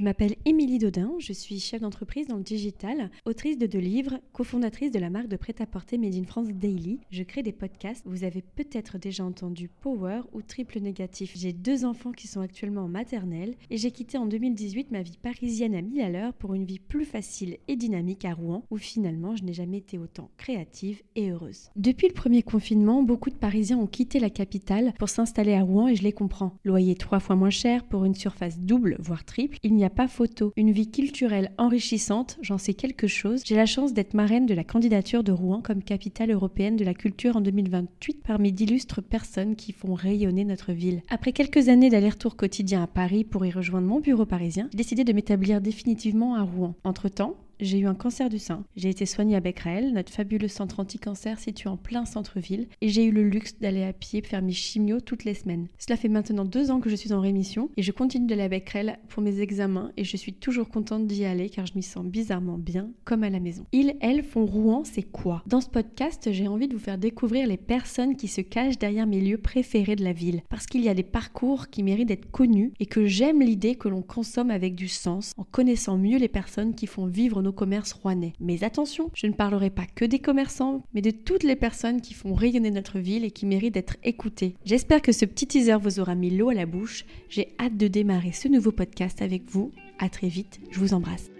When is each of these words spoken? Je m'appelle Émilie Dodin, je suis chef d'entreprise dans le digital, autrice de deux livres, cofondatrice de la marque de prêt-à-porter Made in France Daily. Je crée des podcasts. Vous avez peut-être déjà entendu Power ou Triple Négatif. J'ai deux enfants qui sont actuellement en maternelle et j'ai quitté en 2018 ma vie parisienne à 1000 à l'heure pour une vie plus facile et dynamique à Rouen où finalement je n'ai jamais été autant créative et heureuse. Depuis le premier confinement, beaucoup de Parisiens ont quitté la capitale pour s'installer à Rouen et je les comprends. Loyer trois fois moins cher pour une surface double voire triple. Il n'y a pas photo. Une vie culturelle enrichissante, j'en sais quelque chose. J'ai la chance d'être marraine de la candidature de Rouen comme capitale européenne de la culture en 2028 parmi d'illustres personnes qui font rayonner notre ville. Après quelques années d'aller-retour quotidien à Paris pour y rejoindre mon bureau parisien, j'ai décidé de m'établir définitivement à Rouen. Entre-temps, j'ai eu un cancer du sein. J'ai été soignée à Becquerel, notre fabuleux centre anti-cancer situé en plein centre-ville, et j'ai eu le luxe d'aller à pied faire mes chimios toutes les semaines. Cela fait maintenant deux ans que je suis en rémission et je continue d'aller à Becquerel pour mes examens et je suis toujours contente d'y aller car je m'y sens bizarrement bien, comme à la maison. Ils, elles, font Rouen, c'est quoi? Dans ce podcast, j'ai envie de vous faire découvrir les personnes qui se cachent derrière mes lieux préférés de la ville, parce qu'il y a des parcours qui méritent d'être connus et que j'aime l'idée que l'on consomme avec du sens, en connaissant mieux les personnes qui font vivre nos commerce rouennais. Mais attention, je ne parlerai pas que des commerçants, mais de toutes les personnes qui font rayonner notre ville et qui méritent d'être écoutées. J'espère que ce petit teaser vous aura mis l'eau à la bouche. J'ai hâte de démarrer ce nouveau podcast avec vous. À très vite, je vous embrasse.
Je 0.00 0.04
m'appelle 0.06 0.36
Émilie 0.46 0.78
Dodin, 0.78 1.12
je 1.18 1.34
suis 1.34 1.60
chef 1.60 1.82
d'entreprise 1.82 2.26
dans 2.26 2.38
le 2.38 2.42
digital, 2.42 3.10
autrice 3.26 3.58
de 3.58 3.66
deux 3.66 3.80
livres, 3.80 4.18
cofondatrice 4.32 4.90
de 4.90 4.98
la 4.98 5.10
marque 5.10 5.28
de 5.28 5.36
prêt-à-porter 5.36 5.98
Made 5.98 6.14
in 6.14 6.24
France 6.24 6.48
Daily. 6.48 7.00
Je 7.10 7.22
crée 7.22 7.42
des 7.42 7.52
podcasts. 7.52 8.02
Vous 8.06 8.24
avez 8.24 8.40
peut-être 8.40 8.96
déjà 8.96 9.26
entendu 9.26 9.68
Power 9.68 10.22
ou 10.32 10.40
Triple 10.40 10.80
Négatif. 10.80 11.32
J'ai 11.36 11.52
deux 11.52 11.84
enfants 11.84 12.12
qui 12.12 12.28
sont 12.28 12.40
actuellement 12.40 12.84
en 12.84 12.88
maternelle 12.88 13.56
et 13.68 13.76
j'ai 13.76 13.90
quitté 13.90 14.16
en 14.16 14.24
2018 14.24 14.90
ma 14.90 15.02
vie 15.02 15.18
parisienne 15.22 15.74
à 15.74 15.82
1000 15.82 16.00
à 16.00 16.08
l'heure 16.08 16.32
pour 16.32 16.54
une 16.54 16.64
vie 16.64 16.78
plus 16.78 17.04
facile 17.04 17.58
et 17.68 17.76
dynamique 17.76 18.24
à 18.24 18.32
Rouen 18.32 18.64
où 18.70 18.78
finalement 18.78 19.36
je 19.36 19.44
n'ai 19.44 19.52
jamais 19.52 19.76
été 19.76 19.98
autant 19.98 20.30
créative 20.38 21.02
et 21.14 21.30
heureuse. 21.30 21.68
Depuis 21.76 22.08
le 22.08 22.14
premier 22.14 22.42
confinement, 22.42 23.02
beaucoup 23.02 23.28
de 23.28 23.34
Parisiens 23.34 23.76
ont 23.76 23.86
quitté 23.86 24.18
la 24.18 24.30
capitale 24.30 24.94
pour 24.98 25.10
s'installer 25.10 25.52
à 25.52 25.62
Rouen 25.62 25.88
et 25.88 25.96
je 25.96 26.04
les 26.04 26.12
comprends. 26.12 26.56
Loyer 26.64 26.94
trois 26.94 27.20
fois 27.20 27.36
moins 27.36 27.50
cher 27.50 27.84
pour 27.84 28.06
une 28.06 28.14
surface 28.14 28.58
double 28.58 28.96
voire 28.98 29.26
triple. 29.26 29.58
Il 29.62 29.74
n'y 29.74 29.84
a 29.84 29.89
pas 29.90 30.08
photo. 30.08 30.52
Une 30.56 30.70
vie 30.70 30.90
culturelle 30.90 31.52
enrichissante, 31.58 32.38
j'en 32.40 32.58
sais 32.58 32.74
quelque 32.74 33.06
chose. 33.06 33.42
J'ai 33.44 33.56
la 33.56 33.66
chance 33.66 33.92
d'être 33.92 34.14
marraine 34.14 34.46
de 34.46 34.54
la 34.54 34.64
candidature 34.64 35.22
de 35.22 35.32
Rouen 35.32 35.60
comme 35.60 35.82
capitale 35.82 36.30
européenne 36.30 36.76
de 36.76 36.84
la 36.84 36.94
culture 36.94 37.36
en 37.36 37.40
2028 37.40 38.22
parmi 38.22 38.52
d'illustres 38.52 39.02
personnes 39.02 39.56
qui 39.56 39.72
font 39.72 39.94
rayonner 39.94 40.44
notre 40.44 40.72
ville. 40.72 41.02
Après 41.10 41.32
quelques 41.32 41.68
années 41.68 41.90
d'aller-retour 41.90 42.36
quotidien 42.36 42.82
à 42.82 42.86
Paris 42.86 43.24
pour 43.24 43.44
y 43.44 43.50
rejoindre 43.50 43.86
mon 43.86 44.00
bureau 44.00 44.26
parisien, 44.26 44.68
j'ai 44.72 44.78
décidé 44.78 45.04
de 45.04 45.12
m'établir 45.12 45.60
définitivement 45.60 46.34
à 46.34 46.42
Rouen. 46.42 46.74
Entre-temps, 46.84 47.36
j'ai 47.60 47.78
eu 47.78 47.86
un 47.86 47.94
cancer 47.94 48.28
du 48.28 48.38
sein. 48.38 48.64
J'ai 48.76 48.88
été 48.88 49.06
soignée 49.06 49.36
à 49.36 49.40
Becquerel, 49.40 49.92
notre 49.92 50.12
fabuleux 50.12 50.48
centre 50.48 50.80
anti-cancer 50.80 51.38
situé 51.38 51.68
en 51.68 51.76
plein 51.76 52.04
centre-ville, 52.04 52.68
et 52.80 52.88
j'ai 52.88 53.04
eu 53.04 53.10
le 53.10 53.22
luxe 53.22 53.58
d'aller 53.58 53.82
à 53.82 53.92
pied 53.92 54.22
faire 54.22 54.42
mes 54.42 54.52
chimios 54.52 55.00
toutes 55.00 55.24
les 55.24 55.34
semaines. 55.34 55.68
Cela 55.78 55.96
fait 55.96 56.08
maintenant 56.08 56.44
deux 56.44 56.70
ans 56.70 56.80
que 56.80 56.90
je 56.90 56.96
suis 56.96 57.12
en 57.12 57.20
rémission 57.20 57.70
et 57.76 57.82
je 57.82 57.92
continue 57.92 58.26
d'aller 58.26 58.42
à 58.42 58.48
Becquerel 58.48 58.98
pour 59.08 59.22
mes 59.22 59.40
examens 59.40 59.92
et 59.96 60.04
je 60.04 60.16
suis 60.16 60.32
toujours 60.32 60.68
contente 60.68 61.06
d'y 61.06 61.24
aller 61.24 61.50
car 61.50 61.66
je 61.66 61.74
m'y 61.74 61.82
sens 61.82 62.04
bizarrement 62.04 62.58
bien, 62.58 62.90
comme 63.04 63.24
à 63.24 63.30
la 63.30 63.40
maison. 63.40 63.66
Ils, 63.72 63.96
elles, 64.00 64.22
font 64.22 64.46
Rouen, 64.46 64.84
c'est 64.84 65.02
quoi? 65.02 65.42
Dans 65.46 65.60
ce 65.60 65.68
podcast, 65.68 66.30
j'ai 66.32 66.48
envie 66.48 66.68
de 66.68 66.74
vous 66.74 66.80
faire 66.80 66.98
découvrir 66.98 67.46
les 67.46 67.56
personnes 67.56 68.16
qui 68.16 68.28
se 68.28 68.40
cachent 68.40 68.78
derrière 68.78 69.06
mes 69.06 69.20
lieux 69.20 69.38
préférés 69.38 69.96
de 69.96 70.04
la 70.04 70.12
ville, 70.12 70.42
parce 70.48 70.66
qu'il 70.66 70.82
y 70.82 70.88
a 70.88 70.94
des 70.94 71.02
parcours 71.02 71.68
qui 71.68 71.82
méritent 71.82 72.08
d'être 72.08 72.30
connus 72.30 72.72
et 72.80 72.86
que 72.86 73.06
j'aime 73.06 73.42
l'idée 73.42 73.74
que 73.74 73.88
l'on 73.88 74.02
consomme 74.02 74.50
avec 74.50 74.74
du 74.74 74.88
sens, 74.88 75.32
en 75.36 75.44
connaissant 75.44 75.96
mieux 75.96 76.18
les 76.18 76.28
personnes 76.28 76.74
qui 76.74 76.86
font 76.86 77.06
vivre 77.06 77.42
nos 77.42 77.49
commerce 77.52 77.92
rouennais. 77.92 78.32
Mais 78.40 78.64
attention, 78.64 79.10
je 79.14 79.26
ne 79.26 79.32
parlerai 79.32 79.70
pas 79.70 79.86
que 79.94 80.04
des 80.04 80.18
commerçants, 80.18 80.82
mais 80.94 81.02
de 81.02 81.10
toutes 81.10 81.42
les 81.42 81.56
personnes 81.56 82.00
qui 82.00 82.14
font 82.14 82.34
rayonner 82.34 82.70
notre 82.70 82.98
ville 82.98 83.24
et 83.24 83.30
qui 83.30 83.46
méritent 83.46 83.74
d'être 83.74 83.96
écoutées. 84.04 84.54
J'espère 84.64 85.02
que 85.02 85.12
ce 85.12 85.24
petit 85.24 85.46
teaser 85.46 85.78
vous 85.80 86.00
aura 86.00 86.14
mis 86.14 86.30
l'eau 86.30 86.50
à 86.50 86.54
la 86.54 86.66
bouche. 86.66 87.04
J'ai 87.28 87.54
hâte 87.58 87.76
de 87.76 87.88
démarrer 87.88 88.32
ce 88.32 88.48
nouveau 88.48 88.72
podcast 88.72 89.22
avec 89.22 89.50
vous. 89.50 89.72
À 89.98 90.08
très 90.08 90.28
vite, 90.28 90.60
je 90.70 90.78
vous 90.78 90.94
embrasse. 90.94 91.30